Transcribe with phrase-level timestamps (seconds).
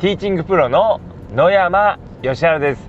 [0.00, 0.98] ティーチングプロの
[1.34, 2.82] 野山義原です。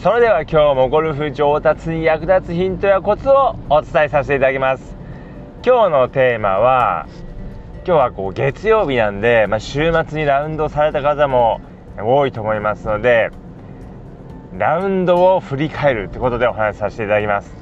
[0.00, 4.94] それでは今日もゴルフ上達に役立つヒントやコツをお伝えさせていただきます。
[5.66, 7.08] 今日のテーマは
[7.78, 11.60] 今日はこう月曜日なんで、まあ、週末にラウンドされた方も
[11.98, 13.32] 多いと思いますので
[14.56, 17.52] ラウンドを振り返るってことでお話しさせていただきます。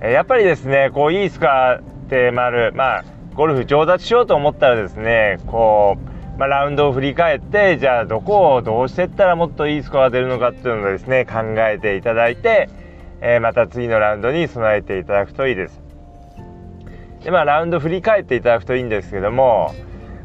[0.00, 12.70] やっぱりですねこういいスコアって丸まあゴルフ上達しようと思ったらですねこう、まあ、ラウンドを振り返ってじゃあどこをどうしていったらもっといいスコアが出るのかっていうのをですね考えていただいて、
[13.20, 15.80] えー、また次のラウンドに備えていただくといいです。
[17.24, 19.74] でまあラウンド振り返っていただくといいんですけども、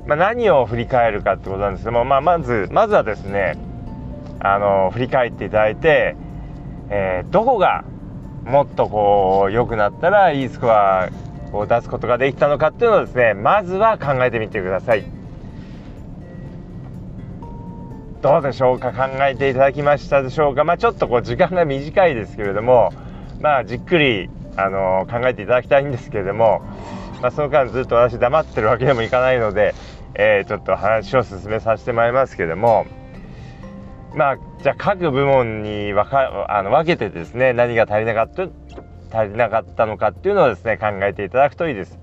[0.07, 3.57] まあ、何を振り返るかってことなんですけども、まあ、まずまずはですね
[4.39, 6.15] あの振り返っていただいて、
[6.89, 7.83] えー、どこが
[8.45, 11.09] もっとこう良くなったらいいスコア
[11.51, 15.03] を出すことができたのかっていうのをですねまずは考えてみてください
[18.25, 22.91] どうでしょうか考えていただきましたでしょうかまあちょっとこう時間が短いですけれども
[23.39, 26.61] まあじっくりあの考えていただきたいんですけれども、
[27.21, 29.75] まあ、その間ずっと私黙ってるわけでもいかないので、
[30.15, 32.87] えー、ちょっと話を進めさせてもらいますけれども
[34.15, 38.47] まあじゃあ各部門に分かあの分けてですね何が足りなかった
[39.21, 41.99] 足りなかったのかっていうのをですね考えていただくといいです。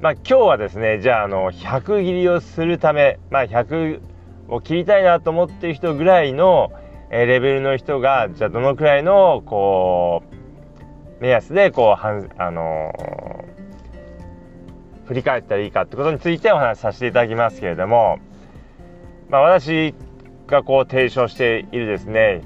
[0.00, 4.00] まあ、今日はですねじゃああの100切りをするため、まあ、100
[4.48, 6.72] を切りたいなと思ってる人ぐらいの、
[7.10, 10.22] えレベルの人がじゃあどのくらいのこ
[11.18, 12.92] う目安でこうはん、あの、
[15.06, 18.18] 振り返ったらいいかってことについてお話しさせていただきますけれども、
[19.30, 19.94] まあ、私
[20.46, 22.42] がこう提唱しているですね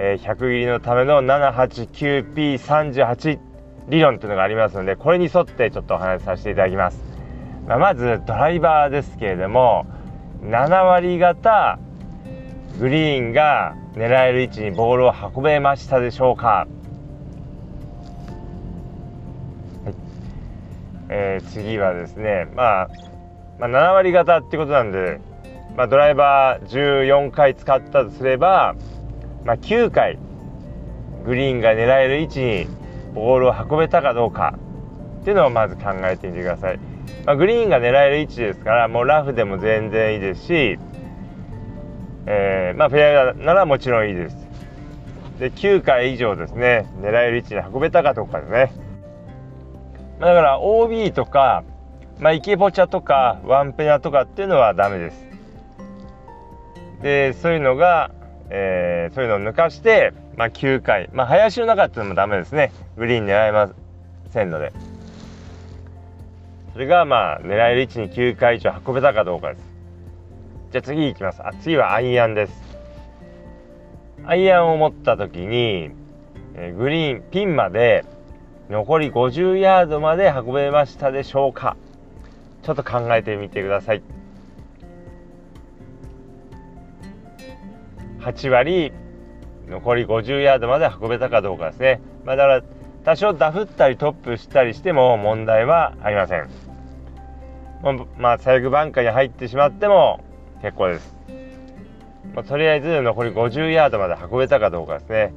[0.00, 3.40] え、100切りのための 789P38
[3.88, 7.02] 理論というのがありますのでこれに沿ってちょっとお話しさせていただきます、
[7.66, 9.86] まあ、まずドライバーですけれども
[10.42, 11.78] 7割方
[12.78, 16.66] グリーンが狙える位置にボールを運べましたでしょうか、
[19.84, 19.94] はい。
[21.08, 22.88] えー、次はですね、まあ、
[23.58, 25.20] まあ7割方ってことなんで、
[25.76, 28.74] まあ、ドライバー14回使ったとすれば
[29.48, 30.18] まあ、9回
[31.24, 32.66] グリーンが狙える位置に
[33.14, 34.58] ボールを運べたかどうか
[35.22, 36.78] っていうのをまず考えてみてください、
[37.24, 40.78] まあ、グリーンが狙える位置ですからもうラフでも全然いいですし、
[42.26, 44.36] えー、まあ、フェアならもちろんいいです。
[45.38, 48.72] で9回以上ですね狙える位置に運べたかどうかですね、
[50.18, 51.62] まあ、だから OB とか、
[52.18, 55.28] まあ、イケボチャとかワンペナとかっていうのはダメです。
[57.02, 58.10] でそういうのが
[58.50, 62.72] えー、そういうのを抜かして、まあ、9回、まあ、林の中っていうのもダメですね。
[62.96, 63.70] グリーン狙えま
[64.30, 64.72] せんので。
[66.78, 69.64] それがまあ狙える位置に9回以上運べたかどうかです。
[70.70, 71.44] じゃあ次いきます。
[71.44, 72.52] あ次はアイアンです。
[74.24, 75.90] アイアンを持った時に、
[76.54, 78.04] え、グリーンピンまで
[78.70, 81.76] 残り50ヤードまで運べましたでしょうか。
[82.62, 84.02] ちょっと考えてみてください。
[88.20, 88.92] 8割
[89.68, 92.62] 残り50ヤードまで運べたかどうかですね、まあ、だから
[93.04, 96.67] 多少ダフったりトップしたりしても問題はありません。
[98.18, 100.20] まあ最悪バンカーに入ってしまっても
[100.62, 101.14] 結構です、
[102.34, 105.32] まあ、とりあえず残り50ヤードまで運べたかどうかですね。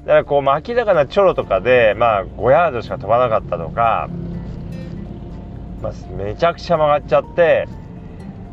[0.00, 4.08] だからこうまあ明らかなチョロとかで、まあ、5ヤードしか飛ばなかったとか、
[5.82, 7.68] まあ、めちゃくちゃ曲がっちゃって、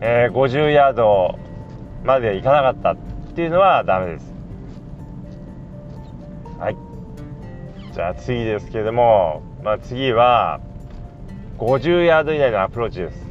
[0.01, 1.39] えー、50ヤード
[2.03, 2.97] まで行かなかったっ
[3.35, 4.33] ていうのはダメです。
[6.59, 6.77] はい。
[7.93, 10.59] じゃあ次ですけれども、まあ、次は
[11.57, 13.24] 50ヤード以内のアプローチです。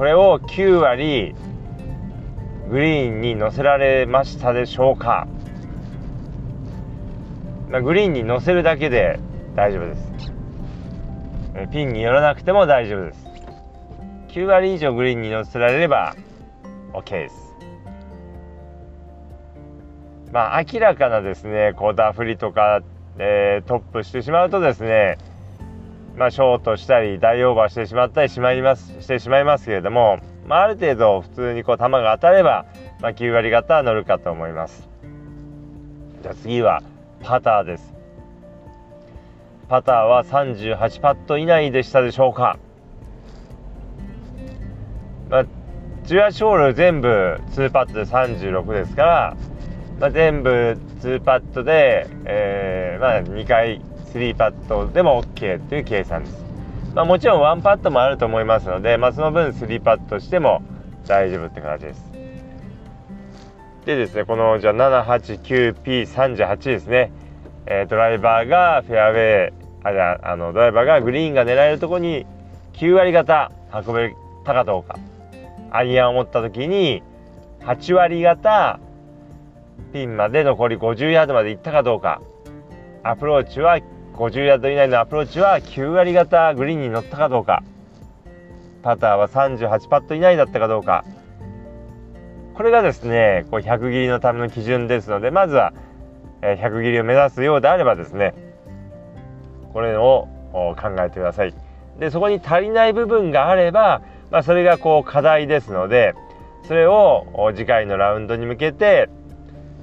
[0.00, 1.34] これを9割
[2.70, 5.28] グリーンに乗せられましたでしょうか、
[7.68, 9.20] まあ、グリーンに乗せるだけで
[9.54, 11.68] 大丈夫です。
[11.70, 13.26] ピンに寄らなくても大丈夫です。
[14.28, 16.16] 9割以上グリーンに乗せられれば
[16.94, 17.54] OK です。
[20.32, 22.80] まあ、明らかなですねこうダフりとか、
[23.18, 25.18] えー、トップしてしまうとですね、
[26.16, 32.66] まあ、ショートしたり大オーバーしてしまったりしまいますしてしまいますけれども、まあ、ある程度普通にこう球が当たれば、
[33.00, 34.88] まあ、9割方乗るかと思います。
[36.22, 36.82] じゃあ次は
[37.22, 37.94] パターです。
[39.68, 42.58] パターは38パット以内でしたでしょうか、
[45.28, 45.44] まあ、
[46.06, 47.08] 18ホール全部
[47.52, 49.36] 2パットで36ですから
[50.00, 56.44] まあ、全部2パットで、えー、まあ、2回3パットでも OK という計算です、
[56.94, 60.62] まあ、もちろん1パットもあると思いますので、まあ、その分3パットしても
[61.06, 62.10] 大丈夫って形です。
[63.86, 67.12] でですねこのじゃあ 789P38 ですね、
[67.66, 69.52] えー、ドライバーがフェアウェイ
[69.82, 72.26] あじゃあのドライバーがグリーンが狙えるところに
[72.74, 74.14] 9割方運べ
[74.44, 74.98] たかどうか
[75.70, 77.02] アイアンを持った時に
[77.60, 78.78] 8割方
[79.92, 82.20] ピンまで残り50ヤードまで行ったかどうか。
[83.02, 83.78] アプローチは
[84.14, 87.62] 50ヤード以内のアプローチは9割方グリーンに乗ったかどうか。
[88.82, 91.04] パターは38パット以内だったかどうか。
[92.54, 95.72] これがですねこう100切りのための基準ですのでまずは
[96.42, 98.34] 100切りを目指すようであればですね
[99.72, 101.54] これを考えてください。
[101.98, 106.14] でそこに足りない部分があれば、まあ、それがこう課題ですので
[106.66, 109.08] それを次回のラウンドに向けて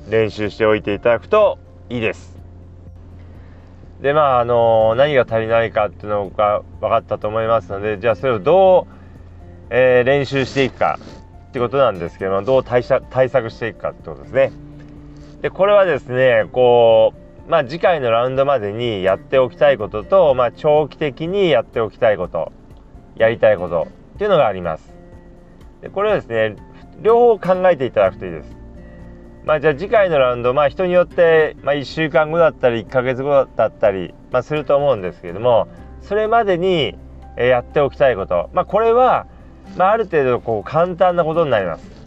[0.10, 1.58] 練習しておいていただくと
[1.90, 2.37] いいです。
[4.02, 8.94] でまああの何が足りないかっていうのが分かったと思いますのでじゃあそれをどう、
[9.70, 11.00] えー、練習していくか
[11.50, 14.52] ってことなんですけどもどう対対策していくかってことですね。
[15.42, 17.14] でこれはですねこ
[17.48, 22.52] うまあ次回のラウンドまでにやっておきたいことと、まあ、長期的にやっておきたいこと
[23.16, 24.94] やりたいことっていうのがあります。
[25.82, 26.56] でこれはですね
[27.02, 28.57] 両方考えていただくといいです。
[29.48, 35.70] まあじゃあ次回のラウンドまあ人によって、まあ、1週間後だったり1ヶ月後だったり、まあ、すると思うんですけども
[36.02, 36.98] それまでに
[37.38, 39.26] やっておきたいことまあこれは、
[39.78, 41.98] まあ、ある程度こう簡単なことになります。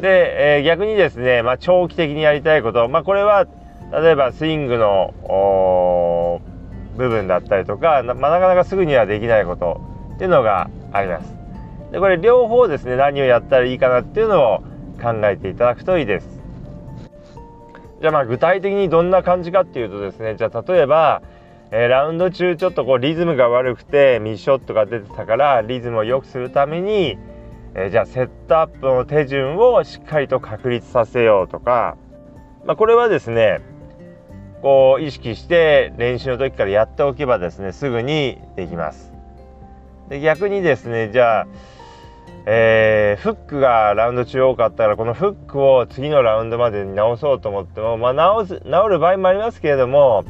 [0.00, 3.48] で、えー、逆にですね、まあ、長期的にやりたいこと、まあ、これは
[3.92, 6.40] 例えばスイングの
[6.96, 9.80] 部分だったりとかな,、まあ、なかなかすぐにはできないこと
[10.14, 11.34] っていうのがあります。
[11.90, 14.69] でこれ両方ですね何をやったらいいかなっていうのを
[15.00, 16.40] 考えていただくといいです。
[18.00, 21.22] じゃあまあ具体的にどんな感じかっていうとですねじゃあ例えば、
[21.70, 27.18] えー、ラウンド中ちょっとこうリズムが悪くてミスショットが出てたからリズムを良くするために、
[27.74, 31.98] えー、じゃあセットアップの手順をしっかりと確立させようとか、
[32.64, 33.60] まあ、これはですね
[34.62, 39.12] こう意識して練習の時からやっておけばですねすぐにできます。
[40.08, 41.46] で逆にですねじゃあ
[42.46, 50.24] えー、フックがラウンド中多かったらこのフックを次のラウンドまでに直そうと思っても、まあ、直す直る場合もありますけれども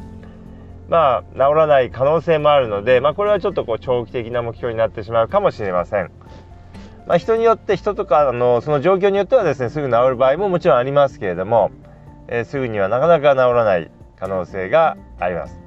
[0.89, 6.11] まあ治らない可能性もあるので、まあ、これはちょっとこう長期的な目標になってしまうかもしれません。
[7.07, 11.71] まあ、人によって人とかのその状況によってはですねすぐ治る場合ももちろんありますけれども、
[12.27, 15.59] えー、すぐにはなかなか治らない可能性があります。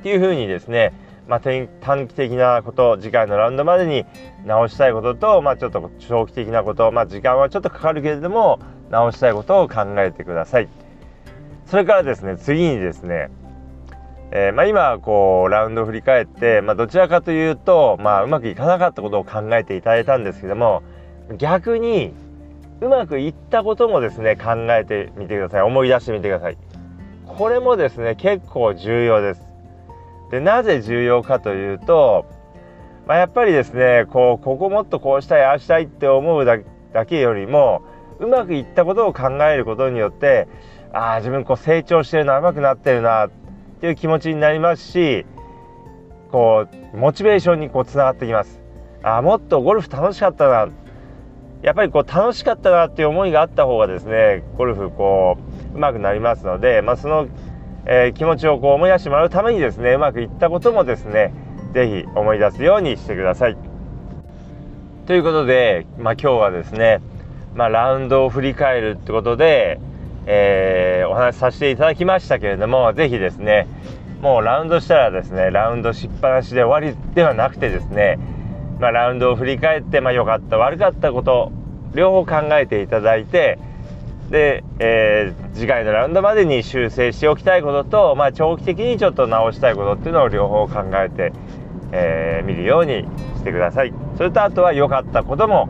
[0.00, 0.92] っていうふうにですね
[1.26, 4.04] まあ、短期的なこと次回のラウンドまでに
[4.44, 8.60] 直したいことと、まあ、ちょっと長期的なこと、まあ、時間はちょっとかかるけれども
[8.90, 10.68] 直したいことを考えてください。
[11.66, 13.30] それからですね次にですね、
[14.30, 20.82] えー、まあ、今こうラウンドを振り返って、ま、どちらかというと、ま、うまくいかなかったことを考えていただいたんですけども
[21.38, 22.12] 逆に
[22.80, 26.58] うまくいったこともですね考えてみてください思い出してみてください。
[27.26, 29.43] これもですね結構重要です。
[30.34, 32.26] でなぜ重要かというと、
[33.06, 36.58] まあ、やっぱりですねこうここもっとこうしたいああしたいって思うだ
[37.06, 37.82] けよりも
[38.18, 40.48] うまくいったことを考えることによって
[40.92, 43.30] ああ自分こう成長してるなうまくなってるなっ
[43.80, 45.24] ていう気持ちになりますし
[46.32, 48.60] こうモチベーションにこうつながってきます。
[49.04, 50.68] あもっとゴルフ楽しかったな
[51.62, 55.36] やっぱりこう楽しかったなっていう思いがあった方がですねゴルフこ
[55.72, 57.28] ううまくなりますので、まあ、その
[57.86, 61.32] えー、気持ちをこう思い出してもらうためにですねうまくいったこともですね
[61.74, 63.56] 是非思い出すようにしてください。
[65.06, 67.02] ということで、まあ、今日はですね、
[67.54, 69.78] まあ、ラウンドを振り返るってことで、
[70.26, 73.66] えー、お話しさせていただきましたけれども是非ですね
[74.22, 78.18] もうラウンドしたらですねラウンドしっぱなしで終わりではなくてですね、
[78.80, 81.52] まあ、ラウンドを振り返って、まあ、かった悪かったこと
[81.94, 83.58] 両方考えていただいて
[84.30, 91.32] で、えー、次回のラウンドまでに修正しておきたいことと、まあ、長期的にちょっと直したいことっていうのを両方考えて、
[91.92, 93.92] えー、見るようにしてください。
[94.16, 95.68] それとあとは良かったことも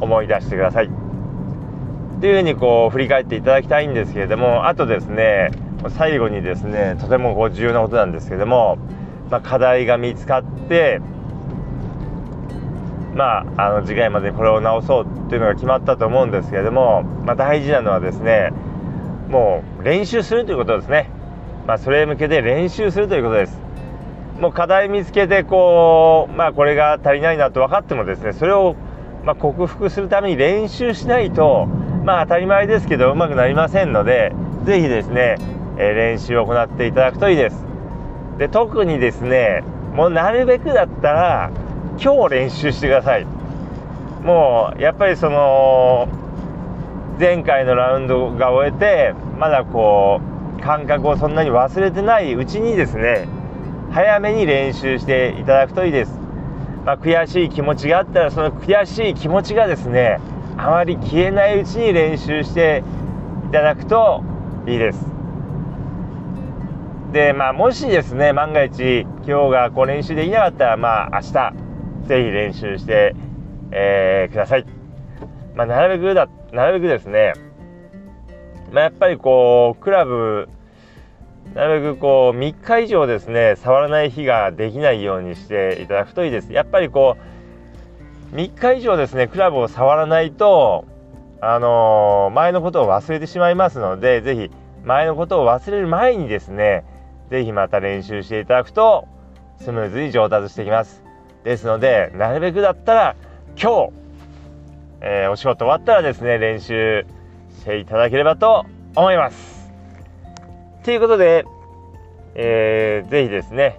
[0.00, 0.86] 思い出してください。
[0.86, 5.50] っていうふうにこう振り返っていただきたいんですけれどもあとですね
[5.90, 8.78] 最後にですねとてもこう重要なことなんですけども、
[9.30, 11.02] まあ、課題が見つかって
[13.14, 18.50] まあ、あの次回までこれを直そうっていうのが決まったと思うんですけれども、まあ、大事なのはですね
[19.28, 21.10] もう練習するということですね、
[21.66, 23.64] まあ、それへ向けて練習するということです。
[24.40, 28.74] もう課題見つけてこう、まあ、これが足りないなと分かってもですねそれを
[29.24, 31.66] まあ克服するために練習しないと
[32.04, 34.32] まあ当たり前ですけどうまくなりませんので
[34.64, 35.36] 是非ですね、
[35.78, 37.64] えー、練習を行っていただくといいです。
[38.38, 39.62] で特にですね
[39.94, 41.50] もうなるべくだったら
[42.00, 43.26] 今日練習してください。
[44.22, 46.08] もうやっぱりその
[47.20, 50.20] 前回のラウンドが終えてまだこ
[50.58, 53.28] う感覚をそんなに忘れてないうちにですね
[53.92, 56.18] 早めに練習していただくといいです、
[56.84, 60.18] まあ、悔しい気持ちがあったらその悔しい気持ちがですね
[60.56, 62.82] あまり消えないうちに練習して
[63.46, 64.22] いただくと
[64.66, 65.04] いいです。
[67.12, 71.63] でまあもしですね万が一今日がこう練習できなかったらまあ明日
[72.06, 73.14] ぜひ練習して、
[73.70, 74.66] えー、ください。
[75.54, 77.32] まあ、なるべくだなるべくですね、
[78.72, 80.48] まあ、やっぱりこうクラブ
[81.54, 86.52] なるべくこう3日以上ですね触らない日ができないようにしていただくといいです。
[86.52, 87.16] やっぱりこ
[88.32, 90.86] う3日以上ですねクラブを触らないと
[91.40, 94.50] あのー、前のことを忘れてしまいますので是非
[94.84, 96.84] 前のことを忘れる前にですね
[97.30, 99.06] 是非また練習していただくと
[99.60, 101.03] スムーズに上達していきます。
[101.44, 103.16] ですのでなるべくだったら
[103.56, 104.04] 今日
[105.06, 107.04] えー、お仕事終わったらですね練習
[107.58, 108.64] していただければと
[108.96, 109.70] 思います。
[110.82, 111.44] ということで、
[112.34, 113.78] えー、ぜひですね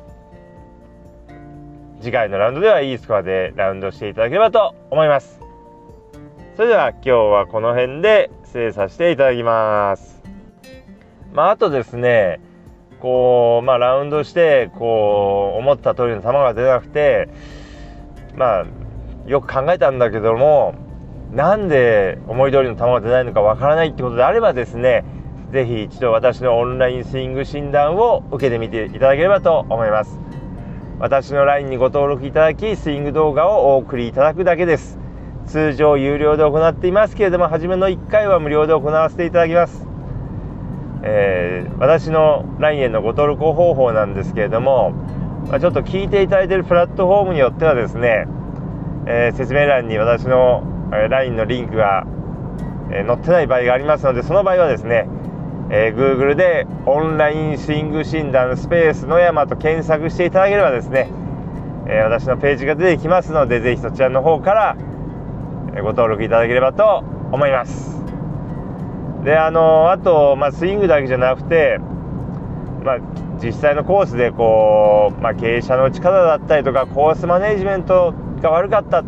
[2.01, 5.41] 次回のラウンドではいいスコアでラウンドしていただければと思います。
[6.55, 10.21] それでは今日はこの辺で失礼させていただきます。
[11.33, 12.39] まあ、あとですね
[12.99, 17.29] こうまあラウンドしてこう思った通りの球が出なくて
[18.37, 18.65] まあ
[19.27, 20.75] よく考えたんだけども
[21.31, 25.03] なんで思い通りの球が出ないのかわからないってことであればですね
[25.51, 30.19] 是非一度私のオンラインスイング診断を受けてみていただければと思います。
[30.97, 34.97] 私の LINE にご登録いただきスイング動画をお送りいただくだけです。
[35.45, 39.85] 通常有料で行っていますけれども初めの1回は無料で行わせていただきます。
[41.03, 44.93] えー、私の LINE へのご登録方法なんですけれども、
[45.49, 48.25] まあ、ちょっと聞いていただいているプラットフォームによってはですね、
[49.07, 52.05] えー、説明欄に私の LINE のリンクが、
[52.91, 55.07] え載ってない場合がありますのでその場合はですね、
[55.71, 61.09] えー、Google でオンラインスイング診断スペース野山と検索していただければですね、
[61.87, 64.77] え、私のページが出てきますのでぜひそちらの方から
[65.81, 68.03] ご登録いただければと思います。
[69.23, 71.79] であのあと、まあ、スイングだけじゃなくて、
[72.83, 72.97] まあ、
[73.43, 79.03] 実際のコースでこう、まあ、傾斜の打ち方だったりとかコースマネジメントが悪かった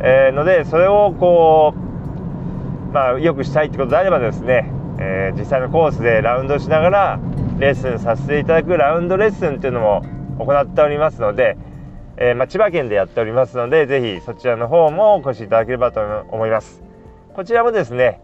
[0.00, 7.20] えー、のでそれをこう、まあ、よくしたいってことであればですね、えー、実際のコースでラウンドしながら
[7.58, 10.02] レッスンさせていただくラウンドレッスンっていうのも
[10.38, 11.56] 行っておりますので、
[12.18, 16.82] えー、まあ、千葉県でやっておりますのでぜひそちらの方もお越しいただければと思います。
[17.34, 18.20] こちらもですね、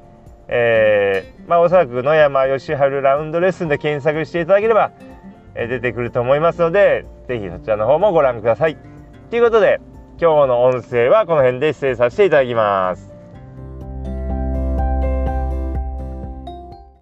[0.55, 4.93] えー、まあ、おそらく野山義治ラウンドレッスンで検索していただければ、
[5.55, 8.77] え出てくると思いますので是非そちらの方もご覧ください
[9.29, 9.81] ということで
[10.19, 13.12] 今日の音声はこの辺で失礼させていただきます。